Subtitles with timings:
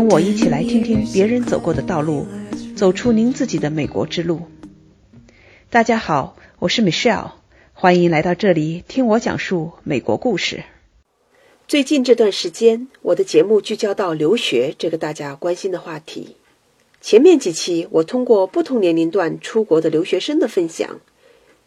[0.00, 2.26] 跟我一起来听听别人走过的道路，
[2.74, 4.40] 走出您自己的美国之路。
[5.68, 7.32] 大家好，我是 Michelle，
[7.74, 10.64] 欢迎来到这里听我讲述美国故事。
[11.68, 16.36] 最近这段时间，我的节目聚焦到留学这个大家关心的话题。
[17.02, 21.00] 前面几期我通过不同年龄段出国的留学生的分享，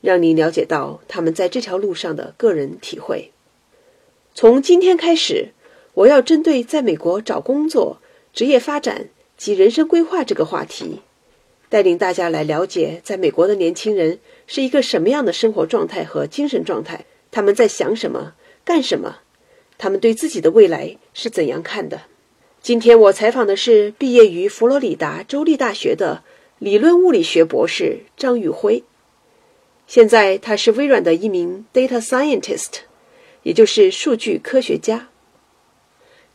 [0.02, 3.32] 让您了解到他们在这条路上的个人体会。
[4.34, 5.50] 从今天开始，
[5.94, 8.00] 我要针对在美国找工作、
[8.34, 11.02] 职业发展及人生规划这个话题，
[11.70, 18.34] 带领大家来了解在美国的年轻人是一个什么样的生活状态和精神状态，他们在想什么、
[18.66, 19.20] 干什么。
[19.78, 22.04] 他们对自己的未来是怎样看的？
[22.62, 26.24] 今天我采访的是毕业于佛罗里达州立大学的
[26.58, 28.84] 理论物理学博士张宇辉。
[29.86, 32.80] 现在他是微软的一名 data scientist，
[33.44, 35.10] 也就是数据科学家。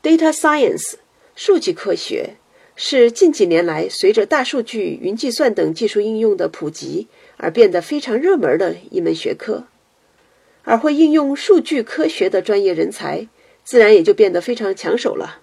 [0.03, 0.95] data science
[1.41, 2.35] 数据科学
[2.75, 9.69] 是近几年来随着大数据、云计算等技术应用的普及而变得非常热门的一门学科。
[10.65, 13.29] 而会应用数据科学的专业人才，
[13.63, 15.41] 自然也就变得非常抢手了。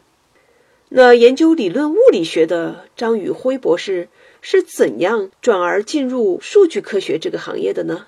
[0.89, 4.09] 那研究理论物理学的张宇辉博士
[4.41, 8.07] 是怎样转而进入数据科学这个行业的呢？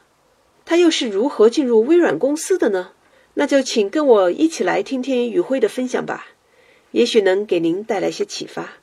[0.65, 2.89] 他又是如何进入微软公司的呢？
[3.35, 6.27] 那就请跟我一起来听听宇辉的分享吧，
[6.91, 8.73] 也许能给您带来些启发。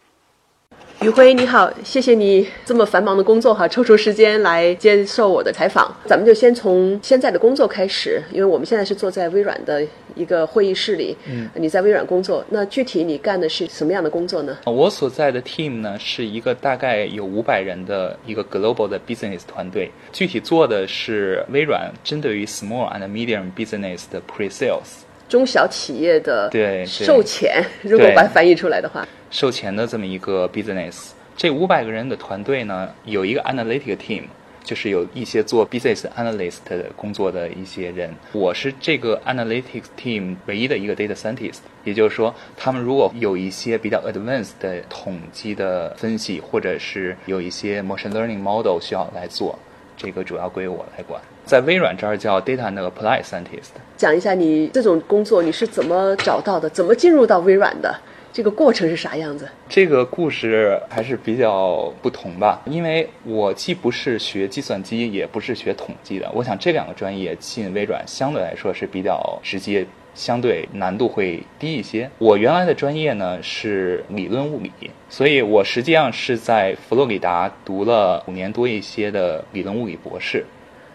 [1.01, 5.95] 宇辉，你好，谢谢你这么繁忙的工作哈，抽出时间来接受我的采访。
[6.07, 11.15] 咱们就先从现在的工作开始，因为我们现在是坐在微软的一个会议室里。
[11.27, 14.57] 嗯，你在微软工作，那具体你干的是什么样的工作呢？
[14.65, 25.04] 我所在的 team 呢，是一个大概有五百人的一个 global 的 business 团队，具体做的是微软针对于 small and medium business 的 pre-sales。
[25.29, 34.25] 中小企业的对售前，如果把它翻译出来的话，售前的这么一个 business，这五百个人的团队呢，有一个 analytic team，
[34.63, 36.61] 就是有一些做 business analyst
[36.95, 38.15] 工作的一些人。
[38.33, 49.59] 我是这个 analytics team 唯一的一个 data scientist，也就是说，他们如果有一些比较 advanced 的统计的分析，或者是有一些 machine learning model 需要来做，
[49.97, 51.21] 这个主要归我来管。
[51.45, 53.73] 在微软这儿叫 data 那个 apply scientist。
[53.97, 57.95] 讲一下你这种工作你是怎么找到的，怎么进入到微软的，
[58.33, 59.47] 这个过程是啥样子？
[59.69, 66.31] 这个故事还是比较不同吧，因为我既不是学计算机，也不是学统计的。
[66.33, 72.11] 我想这两个专业进微软相对来说是比较直接，相对难度会低一些。
[72.19, 74.73] 我原来的专业呢是理论物理，
[75.11, 80.45] 所以我实际上是在佛罗里达读了五年多一些的理论物理博士。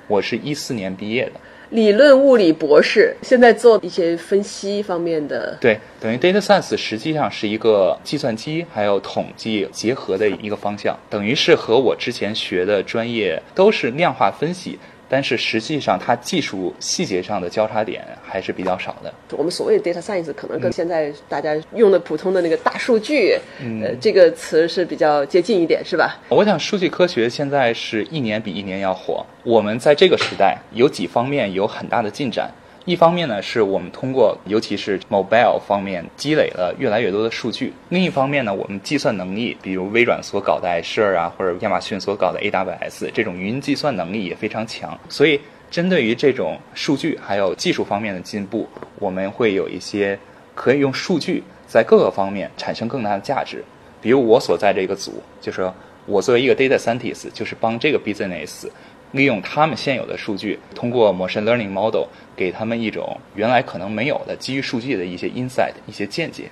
[0.10, 1.34] 我是一四年毕业的，
[1.70, 5.56] 理论物理博士，现在做一些分析方面的。
[5.62, 14.80] 对，等于 data science 实际上是一个计算机还有统计结合的一个方向，等于是和我之前学的专业都是量化分析。
[15.10, 19.12] 但是实际上，它技术细节上的交叉点还是比较少的。
[19.32, 23.36] 我们所谓的 data science 可能跟现在大家用的普通的那个大数据，
[23.84, 26.20] 呃，这个词是比较接近一点，是吧？
[26.30, 29.26] 我想，数据科学现在是一年比一年要火。
[29.44, 32.52] 我们在这个时代有几方面有很大的进展。
[32.90, 45.00] 一方面呢，是我们通过尤其是 mobile 方面积累了越来越多的数据；另一方面呢，我们计算能力，比如微软所搞的 Azure 啊，或者亚马逊所搞的 AWS 这种云计算能力也非常强。
[45.08, 45.40] 所以，
[45.70, 48.68] 针对于这种数据还有技术方面的进步，
[48.98, 50.18] 我们会有一些
[50.56, 53.64] 可以用数据在各个方面产生更大的价值。
[54.02, 55.72] 比如我所在这个组，就是
[56.08, 58.68] 我作为一个 data scientist，就是帮这个 business。
[59.12, 62.06] 利用他们现有的数据，通过 machine learning model
[62.36, 66.50] 给他们一种原来可能没有的基于数据的一些 insight、一些见解。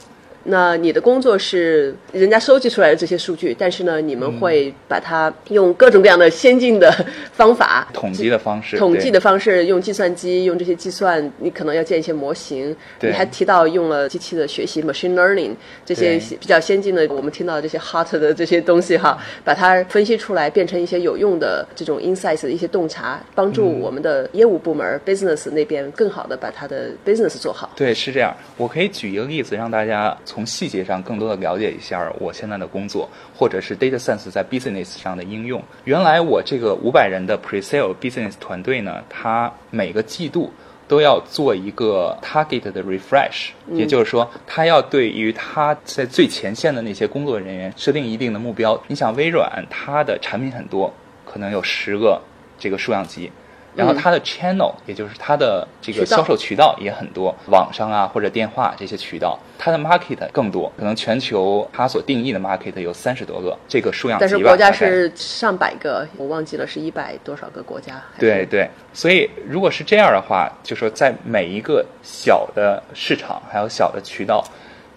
[0.49, 6.89] 那你的工作是人家收集出来的这些数据，但是呢，你们会把它用各种各样的先进的
[7.33, 12.73] 方法，统计的方式，统计的方式，用计算机用这些计算，你可能要建一些模型。
[13.01, 15.51] 你还提到用了机器的学习 machine learning
[15.85, 27.69] 这些比较先进的，我们听到这些 hot 的这些东西哈，把它分析出来，变成一些有用的这种 insights 的一些洞察，帮助我们的业务部门 business 那边更好的把它的 business 做好。
[27.75, 28.33] 对，是这样。
[28.55, 30.17] 我可以举一个例子让大家。
[30.37, 35.59] 从细节上更多的了解一下我现在的工作，或者是 data science 在 business 上的应用。
[35.85, 40.53] 原来我这个五百人的 pre-sale business 团队呢，它每个季度
[40.87, 48.79] 都要做一个 target 的 refresh，也就是说，它要对于它在最前线的那些工作人员设定一定的目标。
[48.85, 50.93] 你想，微软它的产品很多，
[51.25, 52.21] 可能有十个
[52.59, 53.31] 这个数量级。
[53.77, 64.19] 然后它的 channel，也就是它的这个销售渠道也很多，网上啊或者电话这些渠道，它的 market 更多，可能全球它所定义的 market 有三十多个，这个数量。
[64.19, 68.01] 但是国家是上百个，我忘记了是一百多少个国家。
[68.17, 74.43] 对，对，所以如果是这样的话，就说在每一个小的市场还有小的渠道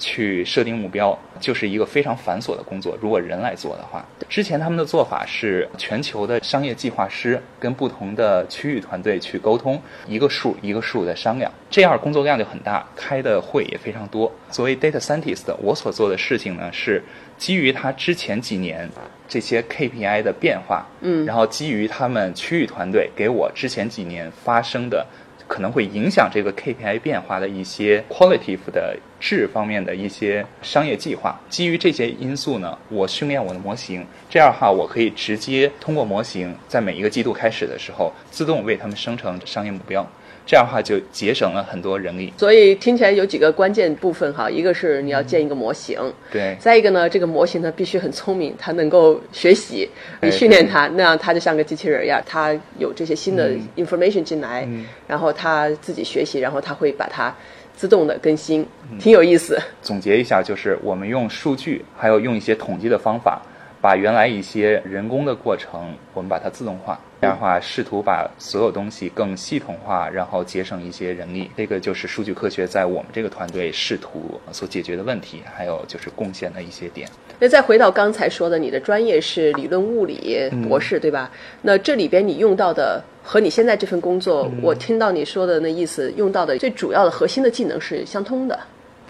[0.01, 2.99] 去设定目标，就是一个非常繁琐的工作。
[3.01, 14.33] 如果人来做的话，之前他们的做法是全球的商业计划师跟不同的区域团队去沟通，一个数一个数的商量，这样工作量就很大，开的会也非常多。
[14.51, 17.01] 作为 data scientist，我所做的事情呢是
[17.37, 18.89] 基于他之前几年
[19.29, 25.07] 这些 KPI 的变化，嗯然后基于他们区域团队给我之前几年发生的
[25.51, 40.09] 可能会影响这个 KPI 变化的一些 qualitative 的质方面的一些商业计划，基于这些因素呢，我训练我的模型，这样的话我可以直接通过模型在每一个季度开始的时候自动为他们生成商业目标，
[40.51, 42.33] 这样的话就节省了很多人力。
[42.37, 45.97] 所以听起来有几个关键部分哈，一个是你要建一个模型，
[46.29, 49.89] 对，再一个呢，这个模型呢必须很聪明，它能够学习，
[50.21, 53.61] 你哎训练它，那样它就像个机器人一样，它有这些新的嗯。
[53.77, 54.85] information 进来，嗯。
[55.07, 57.33] 然后它自己学习，然后它会把它
[57.77, 58.99] 自动的更新，嗯。
[58.99, 59.57] 挺有意思。
[59.81, 63.41] 总结一下，就是我们用数据，还有用一些统计的方法，
[63.81, 66.99] 把原来一些人工的过程，我们把它自动化。
[67.21, 71.51] 这样的话，试图把所有东西更系统化，然后节省一些人力。
[71.57, 77.09] 这个就是数据科学在我们这个团队试图所解决的问题，还有就是贡献的一些点。
[77.39, 81.31] 那再回到刚才说的，你的专业是理论物理博士，对吧？
[81.61, 88.59] 那这里边你用到的和你现在这份工作，我听到你说的那意思，用到的最主要的核心的技能是相通的。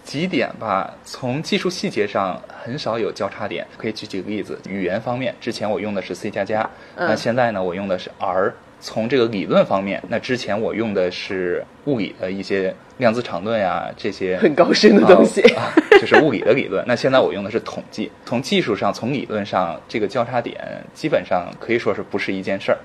[0.04, 3.66] 几点吧，从技术细节上很少有交叉点。
[3.76, 8.52] 可以举几个例子，语言方面，之前我用的是 C 加加，嗯那现在呢，我用的是 R。
[8.82, 15.70] 从这个理论方面，那之前我用的是物理的一些量子场论呀，这些很高深的东西啊，
[16.00, 16.82] 就是物理的理论。
[16.86, 18.10] 那现在我用的是统计。
[18.24, 20.58] 从技术上，从理论上，这个交叉点
[20.94, 22.78] 基本上可以说是不是一件事儿。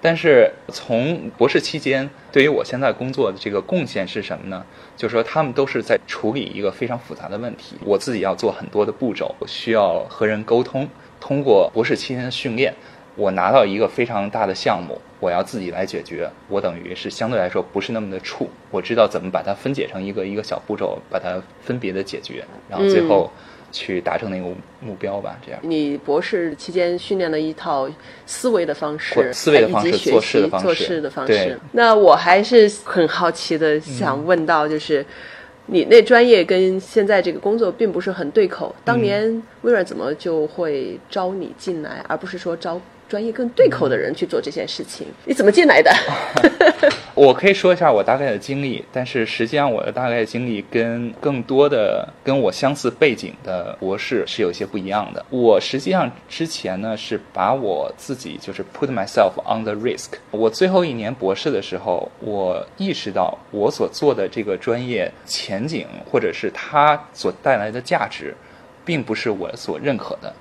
[0.00, 4.64] 但是从博士期间，对于我现在工作的这个贡献是什么呢？
[4.96, 10.88] 就是说他们都是在处理一个非常复杂的问题，我自己要做很多的步骤，我需要和人沟通。
[11.18, 12.72] 通过博士期间的训练，
[13.16, 16.30] 我拿到一个非常大的项目，我要自己来解决。
[16.48, 23.30] 我等于是相对来说不是那么的怵，我知道怎么把它分解成一个一个小步骤，把它分别的解决，然后最后
[23.72, 24.44] 去达成那个
[24.80, 25.38] 目标吧。
[25.44, 25.60] 这样。
[25.62, 27.88] 你博士期间训练了一套
[28.26, 31.60] 思维的方式，思维的方式以及学做事的习做方式事的方式。
[31.72, 35.04] 那我还是很好奇的，想问到就是。
[35.68, 45.06] 你那专业跟现在这个工作并不是很对口，当年微软怎么就会招你进来，而不是说招专业更对口的人去做这件事情？
[45.24, 45.92] 你怎么进来的？
[47.14, 55.24] 我可以说一下我大概的经历，但是实际上我的大概经历跟更多的跟我相似背景的博士是有一些不一样的。
[55.30, 60.10] 我实际上之前呢是把我自己就是 put myself on the risk。
[60.30, 68.34] 我最后一年博士的时候，我意识到我所做的这个专业前景或者是它所带来的价值，
[68.84, 70.32] 并不是我所认可的。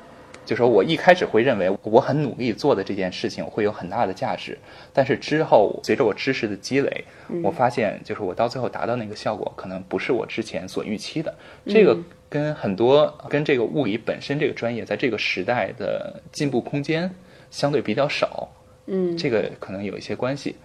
[0.46, 4.58] 就说我一开始会认为我很努力做的这件事情会有很大的价值，
[4.94, 7.04] 但是之后随着我知识的积累，
[7.44, 11.34] 我发现就是我到最后达到那个效果可能不是我之前所预期的。
[11.68, 11.98] 这个
[12.30, 17.10] 跟很多跟这个物理本身这个专业在这个时代的进步空间
[17.50, 18.48] 相对比较少，
[18.88, 20.56] 嗯，这个可能有一些关系。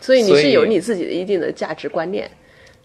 [0.00, 2.28] 所以你是有你自己的一定的价值观念，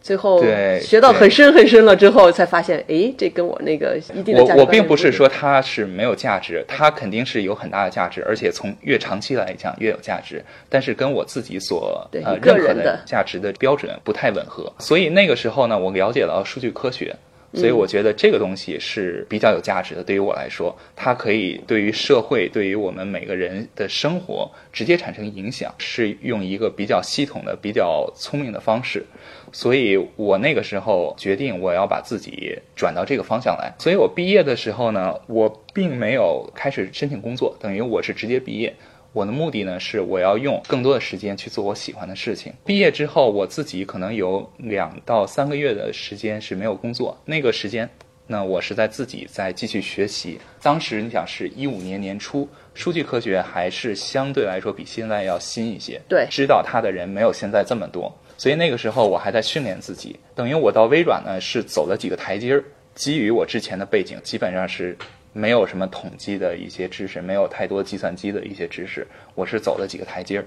[0.07, 10.41] 最后对学到很深很深了之后，才发现，诶，这跟我那个一定的价值我我并不是说它是没有价值，它肯定是有很大的价值，而且从越长期来讲越有价值。
[10.69, 17.13] 但是跟我自己所呃认可的价值的标准不太吻合，所以那个时候呢，我了解了数据科学。
[17.53, 29.01] 所以我觉得这个东西是比较有价值的，对于我来说，它可以对于社会、对于我们每个人的生活直接产生影响，是用一个比较系统的、比较聪明的方式。
[29.51, 33.73] 所以我那个时候决定我要把自己转到这个方向来。
[33.79, 38.73] 所以我毕业的时候呢，我并没有开始申请工作，等于我是直接毕业。
[39.13, 42.53] 我的目的呢是我要用更多的时间去做我喜欢的事情。
[42.65, 47.89] 毕业之后，我自己可能有两到三个月的时间是没有工作，那个时间。
[48.29, 50.37] 那我是在自己在继续学习。
[50.61, 55.99] 当时你想是一五年年初，数据科学还是相对来说比现在要新一些。
[56.09, 60.17] 对知道它的人没有现在这么多，所以那个时候我还在训练自己。
[60.35, 62.63] 等于我到微软呢是走了几个台阶儿，
[62.95, 64.97] 基于我之前的背景，基本上是
[65.33, 70.45] 没有什么统计的一些知识，没有太多计算机的一些知识，我是走了几个台阶儿。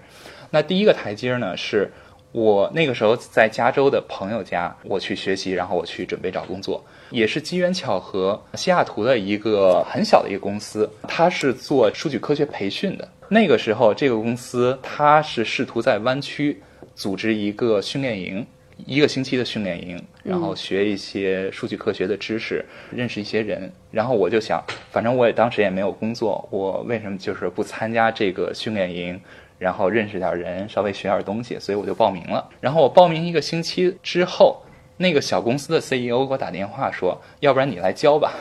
[0.51, 1.91] 那第一个台阶儿呢，是
[2.33, 13.09] 我那个时候在加州的朋友家，我去学习，然后我去准备找工作，也是机缘巧合，西雅图的一个很小的一个公司，它是做数据科学培训的。
[13.29, 16.61] 那个时候，这个公司它是试图在湾区
[17.01, 18.47] 组织一个训练营。
[18.87, 23.71] 一个星期的训练营，然后学一些数据科学的知识，认识一些人。
[23.91, 29.21] 然后我就想，反正我也当时也没有工作，我为什么就是不参加这个训练营，
[29.59, 31.59] 然后认识点人，稍微学点东西？
[31.59, 32.49] 所以我就报名了。
[32.59, 34.63] 然后我报名一个星期之后，
[34.97, 38.33] 那个小公司的 CEO 给我打电话说：“要不然你来教吧，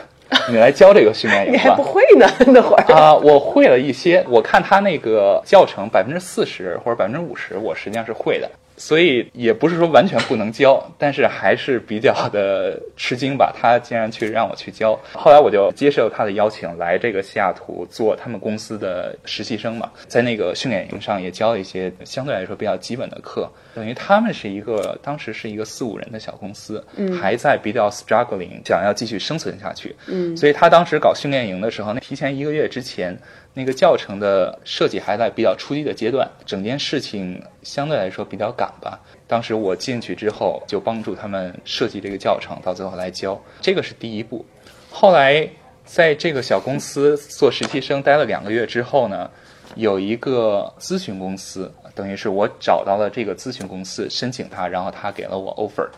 [0.48, 1.58] 你来教这个训练营吧。
[1.58, 4.24] ”你还不会呢， 那会儿啊，我会了一些。
[4.28, 8.50] 我看他那个教程百分之四十或者百分之五十，我实际上是会的。
[8.80, 13.54] 所以也不是说完全不能教，但是还是比较的吃惊吧。
[13.54, 23.46] 他竟然去让我去教，后来我就接受他的邀请来这个西雅图做他们公司的实习生嘛，在那个训练营上也教了一些相对来说比较基本的课。
[23.74, 33.14] 等于他们是一个当时是一个四五人的小公司，嗯，还在比较 struggling，想要继续生存下去，嗯，所以他当时搞训练营的时候，那提前一个月之前。
[33.52, 38.98] 那个教程的设计还在比较初级的阶段，整件事情相对来说比较赶吧。
[39.26, 44.44] 当时我进去之后，就帮助他们设计这个教程，到最后来教，这个是第一步。
[44.90, 45.48] 后来
[45.84, 49.30] 在这个小公司做实习生待了两个月之后呢，
[49.74, 55.88] 有一个咨询公司，等于是我找到了这个咨询公司，申请他，然后他给了我 offer。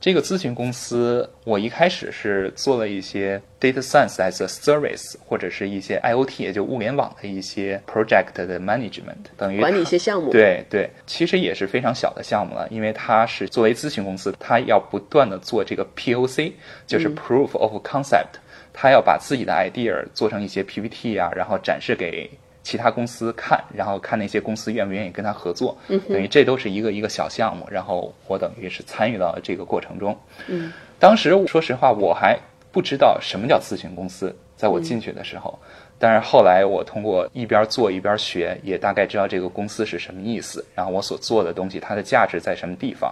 [0.00, 10.30] 这个咨询公司，我一开始是做了一些 data science as a service，或者是一些 IOT，也就物联网的一些 project 的 management，等于管理一些项目。
[10.30, 16.52] 对对，其实也是非常小的项目了，因为它是作为咨询公司，它要不断的做这个 POC，
[16.86, 18.38] 就是 proof of concept，
[18.72, 22.30] 它要把自己的 idea 做成一些 PPT 啊，然后展示给。
[22.68, 25.74] 其他公司看，然后看那些公司愿不愿意跟他合作，
[26.06, 30.14] 等于这都是一个一个小项目，然后我等于是参与到了这个过程中。
[30.48, 32.38] 嗯，当时说实话，我还
[32.70, 35.58] 不知道什么叫咨询公司，在我进去的时候，
[35.98, 43.10] 但是后来我通过一边做一边学，也大概知道这个公司是什么意思，然后我所做的东西它的价值在什么地方。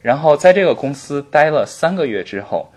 [0.00, 2.68] 然后在这个公司待了三个月之后。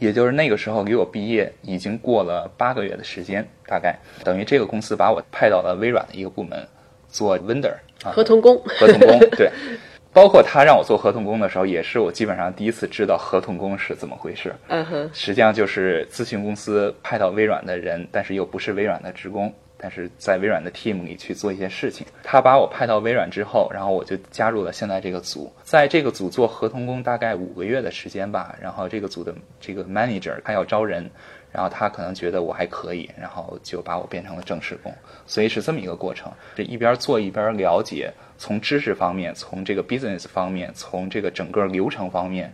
[0.00, 6.66] 也就是那个时候，离我毕业已经过了八个月的时间，大概等于这个公司把我派到了微软的一个部门
[7.06, 8.56] 做 vendor 合同工。
[8.64, 9.50] 合同工对，
[10.12, 14.52] 包括他让我做合同工的时候，也是我基本上第一次知道合同工是怎么回事。
[14.68, 19.52] 嗯哼，实际上就是咨询公司派到微软的人，但是又不是微软的职工。
[19.82, 28.54] 但是在微软的 team 里去做一些事情，他把我派到微软之后，然后我就加入了现在这个组，在这个组做合同工大概五个月的时间吧。
[28.60, 31.10] 然后这个组的这个 manager 他要招人，
[31.50, 34.94] 然后他可能觉得我还可以，然后就把我变成了正式工。
[35.26, 42.52] 所以是这么一个过程，这一边做一边了解，从知识方面，从这个 business 方面，从这个整个流程方面，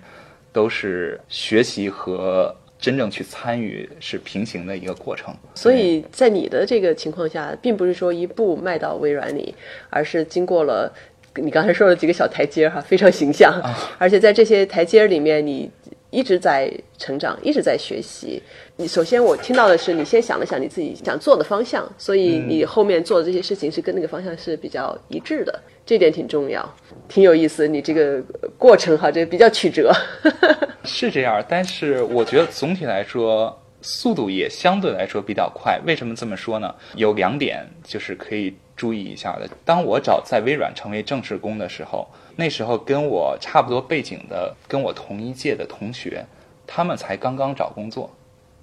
[0.52, 2.54] 都是学习和。
[2.78, 9.54] 真正去参与是平行的一个过程，所以在你的这个情况下，并不是说一步迈到微软里，
[9.88, 10.92] 而是经过了
[11.37, 13.61] 你刚才说的几个小台阶哈，非常形象。
[13.99, 15.71] 而且在这些台阶里面，你
[16.11, 18.42] 一直在成长，一直在学习。
[18.76, 26.75] 你首先我听到的是，你先想了想你自己想做的方向，所以你后面做的这些事情是跟那个方向是比较一致的，这点挺重要，
[27.09, 27.66] 挺有意思。
[27.66, 28.23] 你这个
[28.58, 29.92] 过程哈，这比较曲折。
[30.84, 35.80] 是这样，但是我觉得总体来说速度也相对来说比较快。
[35.84, 36.75] 为什么这么说呢？
[36.94, 39.48] 有两点就是可以注意一下的。
[39.64, 46.25] 当我找在微软成为正式工的时候，那时候跟我差不多背景的、跟我同一届的同学，
[46.66, 48.10] 他们才刚刚找工作。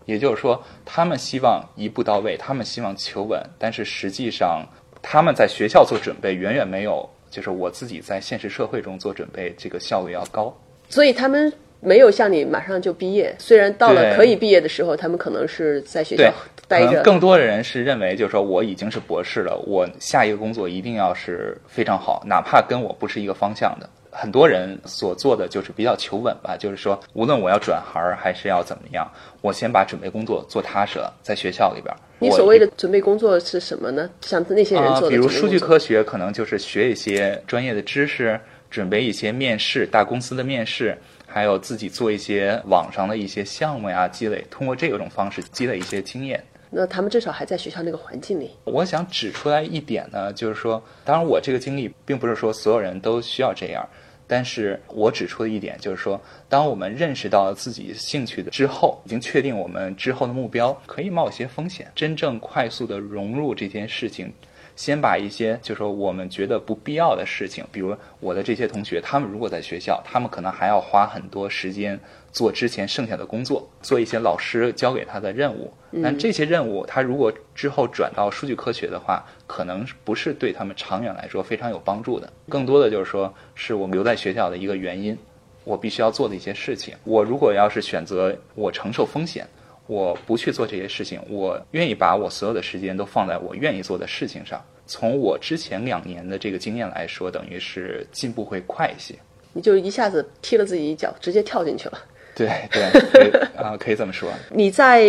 [0.05, 4.65] 也就是说，他们希望一步到位，他们希望求稳，但是实际上
[5.01, 10.55] 他们在学校做准备远远没有，就是我自己在现实社会中做准备这个效率要高。
[10.87, 16.31] 所以他们没有像你马上就毕业，虽然到了可以毕业的时候，他们可能是在学校
[16.67, 17.01] 待着。
[17.01, 23.89] 更多的人是认为，就是说我已经是博士了，我下一个工作一定要是非常好，哪怕跟我不是一个方向的。
[24.13, 31.93] 很多人所做的就是比较求稳吧，就是说，无论我要转行还是要怎么样，我先把准备工作做踏实了，在学校里边。
[32.19, 34.09] 你所谓的准备工作是什么呢？
[34.21, 38.39] 像那些人做的，比如数据科学，可能就是学一些专业的知识，
[38.69, 46.41] 准备一些面试，大公司的面试，还有自己做一些网上的一些项目呀，积累，通过这种方式积累一些经验。
[46.75, 48.51] 那他们至少还在学校那个环境里。
[48.63, 53.87] 我想指出来一点呢，就是说，当然我这个经历并不是说所有人都需要这样。
[54.35, 64.33] 但是我指出的一点就是说，当我们认识到自己兴趣的之后，已经确定我们之后的目标，可以冒一些风险，真正快速的融入这件事情。
[64.75, 71.99] 先把一些就是说我们觉得不必要的事情，比如我的这些同学，他们如果在学校，他们可能还要花很多时间
[72.31, 75.71] 做之前剩下的工作，做一些老师交给他的任务。
[76.01, 82.27] 但这些任务，他如果之后转到数据科学的话，可能不是对他们长远来说非常有帮助的。
[82.49, 85.15] 更多的就是说，是我们留在学校的一个原因，
[85.63, 86.95] 我必须要做的一些事情。
[87.03, 89.47] 我如果要是选择我承受风险。
[89.87, 94.63] 我不去做这些事情，我愿意把我所有的时间都放在我愿意做的事情上。
[94.85, 99.15] 从我之前两年的这个经验来说，等于是进步会快一些。
[99.53, 101.97] 你就一下子踢了自己一脚，直接跳进去了。
[102.35, 104.29] 对对啊，可以这么说。
[104.49, 105.05] 你在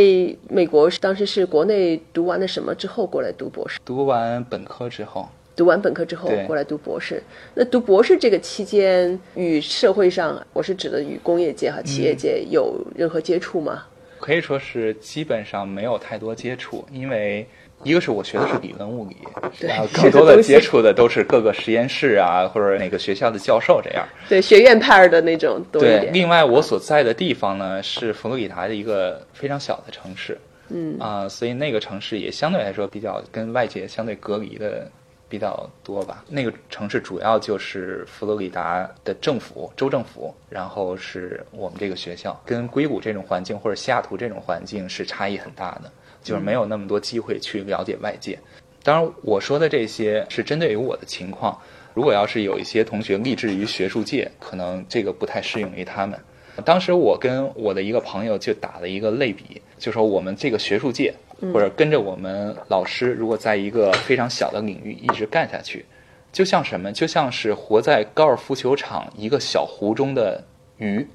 [0.48, 3.78] 美国当时是国内读完了什么之后过来读博士？
[3.84, 5.28] 读完本科之后。
[5.56, 7.22] 读完本科之后过来读博士。
[7.54, 13.84] 那读博士这个期间，与社会上，我是指的与工业界和企业界有任何接触吗？
[14.24, 17.46] 可以说是基本上没有太多接触，因为
[17.82, 19.18] 一个是我学的是理论物理，
[19.60, 24.08] 然后更多的接触的都是各个实验室啊，或者哪个学校的教授这样。
[24.26, 26.00] 对学院派的那种多一点。
[26.04, 30.38] 对，另外我所在的地方呢是佛罗里达的一个非常小的城市，
[30.70, 34.90] 嗯啊，所以那个城市也相对来说比较跟外界相对隔离的。
[35.28, 45.90] 比较多吧，那个城市主要就是佛罗里达的政府、州政府，然后是我们这个学校，跟硅谷这种环境或者西雅图这种环境是差异很大的，
[46.22, 48.38] 就是没有那么多机会去了解外界。
[48.82, 51.58] 当然，我说的这些是针对于我的情况，
[51.94, 56.18] 如果要是有一些同学立志于学术界，可能这个不太适用于他们。
[56.64, 61.12] 当时我跟我的一个朋友就打了一个类比，就说我们这个学术界。
[61.52, 65.84] 或者跟着我们老师，如果在一个非常小的领域一直干下去，
[66.32, 66.92] 就像什么？
[66.92, 70.44] 就像是活在高尔夫球场一个小湖中的
[70.78, 71.06] 鱼。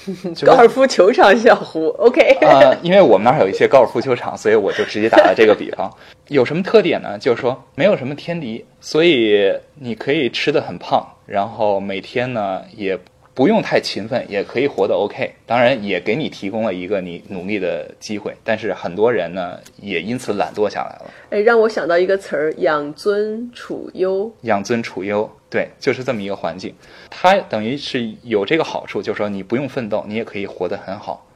[0.44, 2.38] 高尔夫球场小湖，OK。
[2.40, 5.90] 呃，因为我们那儿有一些高尔夫球场，所以我就直接打了这个比方。
[6.28, 7.18] 有什么特点呢？
[7.18, 12.98] 就是说没有什么天敌，所以你可以吃的很胖，然后每天呢也。
[13.40, 18.36] 不用太勤奋也可以活得 OK，当然也给你提供了一个你努力的机会。
[18.44, 21.10] 但是很多人呢也因此懒惰下来了。
[21.30, 24.30] 哎，让我想到一个词儿“养尊处优”。
[24.44, 26.74] 养尊处优，对，就是这么一个环境。
[27.08, 31.26] 它等于是有这个好处，就是说你不用奋斗，你也可以活得很好。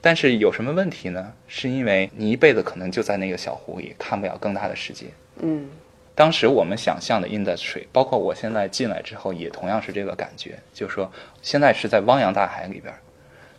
[0.00, 1.34] 但是有什么问题呢？
[1.46, 5.04] 是因为你一辈子可能就在那个小湖里，看不了更大的世界。
[5.42, 5.68] 嗯。
[6.16, 12.92] 当时我们想象的 industry，包括我现在进来之后，也同样是这个感觉，就是说现在是在汪洋大海里边，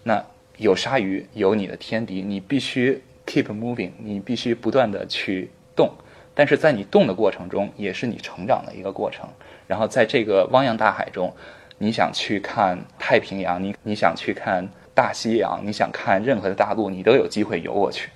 [0.02, 0.26] 那
[0.58, 5.92] 有鲨鱼，有你的天敌，你必须 keep moving，你必须不断的去动，
[6.34, 9.30] 但是在你动的过程中，也是你成长的一个过程。
[9.68, 11.32] 然后在这个汪洋大海中，
[11.78, 18.10] 你想去看太平洋，你你想去看大西洋，你想看任何的大陆，你都有机会游过去，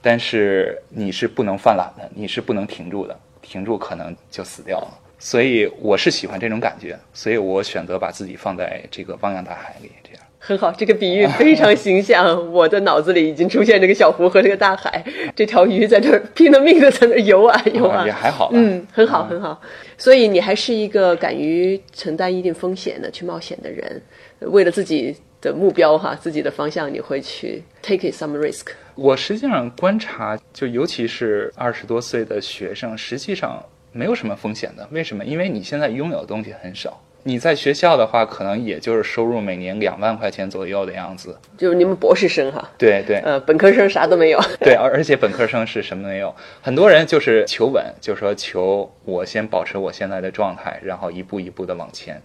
[0.00, 3.18] 但是你是不能犯懒的，你是不能停住的。
[3.50, 10.70] 停住可能就死掉了，所以我是喜欢这种感觉，所以我选择把自己放在这个汪洋大海里，这样很好。
[10.70, 19.60] 这个比喻非常形象，我的脑子里已经出现这个小湖和这个大海，这条鱼在这儿拼了命的在那游啊游啊，也还好，嗯，很好很好。
[19.98, 24.00] 所以你还是一个敢于承担一定风险的去冒险的人，
[24.40, 28.68] 为了自己的目标哈，自己的方向，你会去 take some risk。
[28.94, 34.86] 我实际上观察，就尤其是二十多岁的学生，实际上没有什么风险的。
[34.90, 35.24] 为什么？
[35.24, 37.00] 因为你现在拥有的东西很少。
[37.22, 41.38] 你在学校的话，可能也就是收入每年两万块钱左右的样子。
[41.58, 42.66] 就是你们博士生哈？
[42.78, 43.18] 对对。
[43.18, 44.40] 呃，本科生啥都没有。
[44.58, 46.34] 对，而而且本科生是什么没有？
[46.62, 52.18] 很多人就是求稳，就说求我先保持我现在的状态，然后一步一步的往前。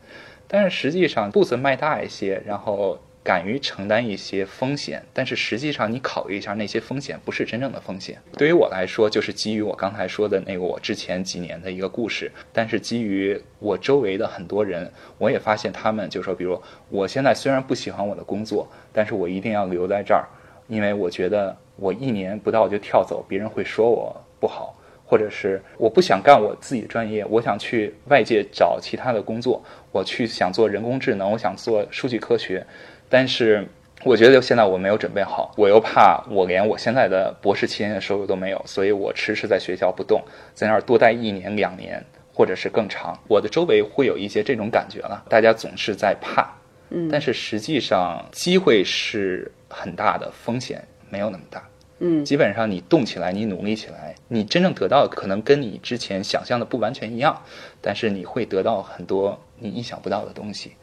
[0.47, 2.99] 但是实际上步子迈大一些，然后。
[3.25, 8.19] 敢于承担一些风险，但是实际上你考虑一下，那些风险不是真正的风险。
[8.37, 12.31] 对于我来说，就是基于我刚才说的那个我之前几年的一个故事。
[12.53, 20.27] 但是基于我周围的很多人，我也发现他们就说，比如我现在虽然不喜欢我的工作，但是我一定要留在这儿，
[20.67, 24.74] 因为我觉得我一年不到就跳走，别人会说我不好，
[25.15, 32.67] 或者是我不想干我自己的专业，我想去外界找其他的工作，我去想做人工智能，我想做数据科学。
[33.07, 33.65] 但是
[34.03, 40.21] 我觉得现在我没有准备好，我又怕我连我现在的博士期间的收入都没有，所以我迟迟在学校不动，
[40.53, 43.17] 在那儿多待一年两年，或者是更长。
[43.29, 46.53] 我的周围会有一些这种感觉了，大家总是在怕，
[46.89, 51.65] 嗯，但是实际上机会是很大的，风险没有那么大。
[51.99, 57.41] 嗯基本上你动起来，你努力起来，你真正得到的可能跟你之前想象的不完全一样，
[57.81, 60.73] 但是你会得到很多你意想不到的东西，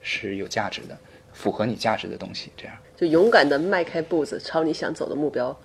[0.00, 0.98] 是有价值的，
[1.32, 2.50] 符合你价值的东西。
[2.56, 5.56] 这样，就勇敢的迈开步子，朝你想走的目标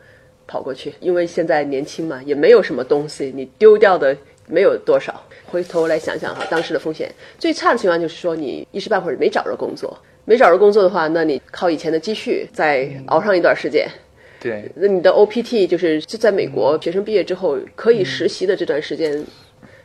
[0.45, 0.93] 跑过去。
[0.99, 5.23] 因为现在年轻嘛，也没有什么东西，你丢掉的没有多少。
[5.47, 13.89] 回头来想想哈，当时的风险最差的情况就是说，你一时半会儿没找着工作，没找着工作的话，那你靠以前的积蓄再熬上一段时间。
[14.41, 19.23] 对，那你的 OPT 就是就在美国学生毕业之后可以实习的这段时间，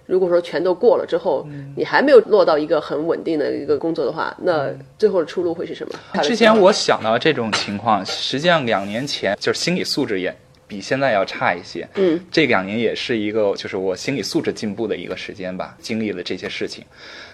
[0.07, 6.23] 如果说全都过了之后，你还没有落到一个很稳定的一个工作的话，那最后的出路会是什么？
[6.23, 10.35] 之前我想到这种情况，实际上两年前就是心理素质也
[10.67, 11.89] 比现在要差一些。
[11.95, 16.85] 嗯，这两年也是一个就是我心理素质进步的一个时间吧，经历了这些事情。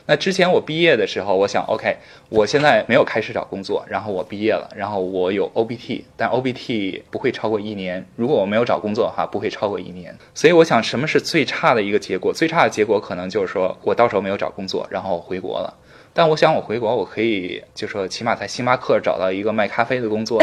[0.04, 1.96] 那之前我毕业的时候，我想，OK，
[2.28, 8.04] 我现在没有开始找工作，然后我毕业了，然后我有 OBT，但 OBT 不会超过一年。
[8.16, 10.12] 如果我没有找工作的话，不会超过一年。
[10.34, 12.32] 所以我想，什么是最差的一个结果？
[12.32, 15.72] 最差的结果可能就是说我到时候没有找工作，然后回国了。
[16.14, 20.38] 但我想，我回国，我可以就说起码在星巴克找到一个卖咖啡的工作。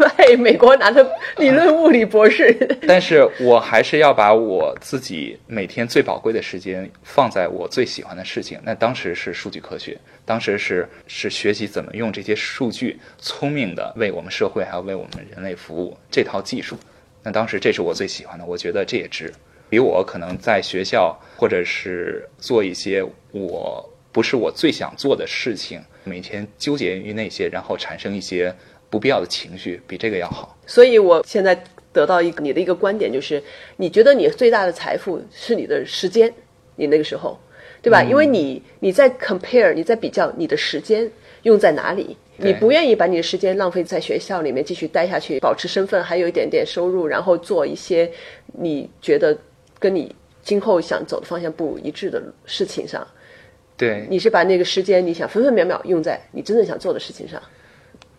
[0.00, 2.52] 卖， 美国拿的理论物理博士。
[2.88, 8.58] 但是我还是要把我自己每天最宝贵的时间放在我最喜欢的事情。
[8.64, 16.76] 那当时是数据科学，当时是是学习怎么用这些数据聪明的为我们社会还有为我们人类服务这套技术。
[17.22, 19.32] 那当时这是我最喜欢的，我觉得这也值，
[19.68, 28.50] 比我可能在学校或者是做一些我不是我最想做的事情，每天纠结于那些，然后产生一些
[28.88, 30.56] 不必要的情绪，比这个要好。
[30.66, 31.54] 所以我现在
[31.92, 33.42] 得到一个你的一个观点，就是
[33.76, 36.32] 你觉得你最大的财富是你的时间，
[36.76, 37.38] 你那个时候，
[37.82, 38.02] 对吧？
[38.02, 41.10] 因为你你在 compare，你在比较你的时间
[41.42, 48.10] 用在哪里，你不愿意把你的时间浪费在学校里面继续待下去，保持身份，还有一点点收入，然后做一些
[48.54, 49.36] 你觉得
[49.78, 53.06] 跟你今后想走的方向不一致的事情上。
[53.76, 57.40] 对，你是把那个时间，你想分分秒秒用在你真正想做的事情上。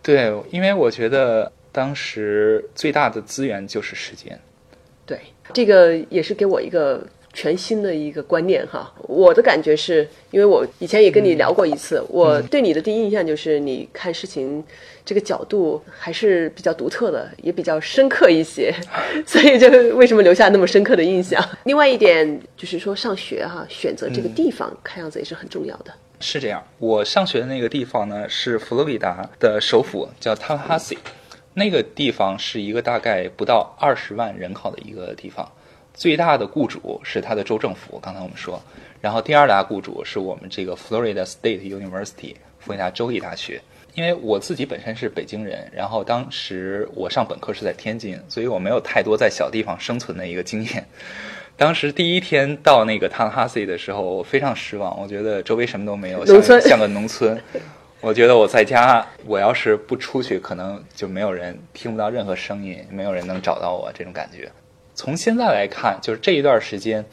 [0.02, 4.38] 对，因为我觉得当时最大的资源就是时间。
[5.04, 5.18] 对，
[5.52, 8.92] 这个也是给我一个全新的一个观念哈。
[9.02, 14.62] 我的感觉是，因为我以前也跟你聊过一次，我对你的第一印象就是你看事情
[15.04, 18.74] 这个角度还是比较独特的，也比较深刻一些，
[19.26, 21.42] 所以就为什么留下那么深刻的印象。
[21.64, 25.92] 另外一点就是说上学哈，选择这个地方，看样子也是很重要的。
[26.20, 30.98] 是这样，我上学的那个地方呢是佛罗里达的首府，叫 Tallahassee。
[31.54, 35.50] 那个地方是一个大概不到二十万人口的一个地方，
[35.98, 38.62] 最大的雇主是它的州政府，刚才我们说，
[39.00, 43.60] 然后第二大雇主是我们这个 Florida State University 佛罗里达州立大学。
[43.94, 50.86] 因为我自己本身是北京人，然后当时我上本科是在天津，所以我没有太多在小地方生存的一个经验。
[51.58, 57.36] 当时第一天到那个 Tallahassee 的时候，我非常失望，我觉得周围什么都没有，像像个农村。
[58.00, 64.48] 我觉得我在家，我要是不出去，可能就没有人听不到任何声音，没有人能找到我这种感觉。
[64.98, 67.04] 从现在来看，就是这一段时间，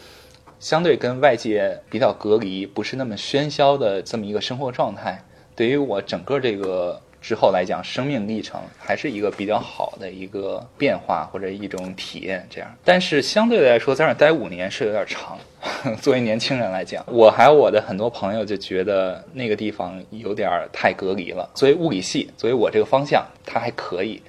[0.60, 5.24] 相对跟外界比较隔离，不是那么喧嚣的这么一个生活状态，
[5.56, 12.44] 对于我整个这个之后来讲，生命历程还是一个比较好的一个变化或者一种体验。
[12.50, 15.38] 这样，但是相对来说，在那待五年是有点长。
[16.02, 21.48] 作为年轻人来讲，我还有我的很多朋友就觉得那个地方有点太隔离了。
[21.54, 24.24] 作为物理系，作为我这个方向，它还可以。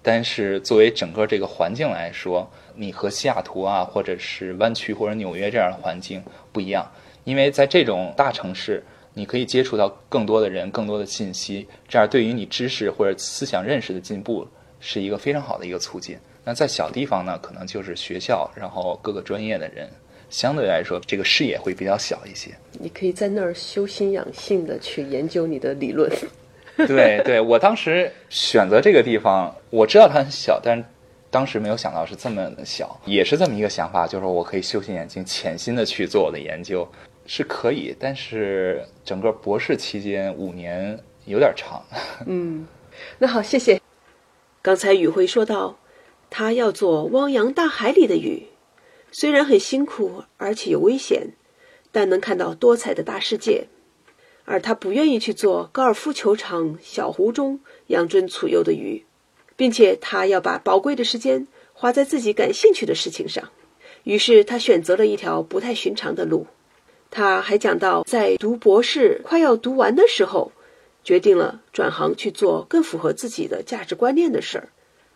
[0.00, 6.88] 但是作为整个这个环境来说，你和西雅图啊，或者是湾区或者纽约这样的环境不一样，
[7.24, 8.82] 因为在这种大城市，
[9.14, 14.46] 你可以接触到更多的人、更多的信息，这样对于你知识或者思想认识的进步
[14.78, 16.16] 是一个非常好的一个促进。
[16.44, 19.90] 那在小地方呢，可能就是学校，然后各个专业的人，
[20.30, 22.50] 相对来说这个视野会比较小一些。
[22.78, 26.08] 你可以在那儿修心养性的去研究你的理论。
[26.86, 30.84] 对对，我当时选择这个地方，我知道它很小，但是
[31.30, 36.88] 当时没有想到是这么小，也是这么一个想法，就是我可以休息眼睛，潜心的去做我的研究，
[37.26, 37.94] 是可以。
[37.98, 41.82] 但是整个博士期间五年有点长。
[42.26, 42.66] 嗯，
[43.18, 43.80] 那好，谢谢。
[44.62, 45.78] 刚才宇辉说到，
[46.30, 48.48] 他要做汪洋大海里的鱼，
[49.12, 51.34] 虽然很辛苦，而且有危险，
[51.92, 53.68] 但能看到多彩的大世界。
[54.44, 59.04] 而他不愿意去做高尔夫球场小湖中养尊处优的鱼，
[59.58, 63.50] 并且他要把宝贵的时间花在自己感兴趣的事情上。
[64.04, 66.46] 于是他选择了一条不太寻常的路。
[67.10, 70.52] 他还讲到，在读博士快要读完的时候，
[71.02, 74.68] 决定了转行去做更符合自己的价值观念的事儿，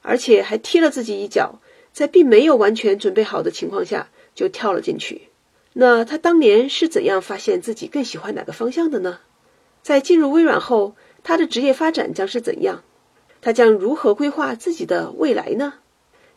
[0.03, 1.61] 而且还踢了自己一脚，
[1.93, 5.29] 在并没有完全准备好的情况下就跳了进去。
[5.75, 9.21] 那他当年是怎样发现自己更喜欢哪个方向的呢？
[9.83, 12.83] 在进入微软后，他的职业发展将是怎样？
[13.43, 15.75] 他将如何规划自己的未来呢？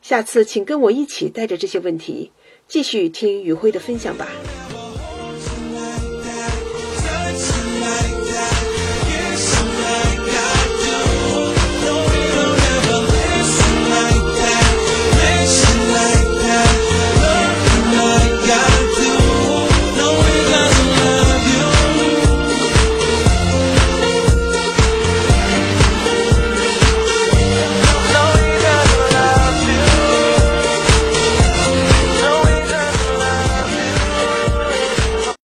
[0.02, 2.32] 下次请跟我一起带着这些问题，
[2.68, 4.28] 继续听雨辉的分享吧。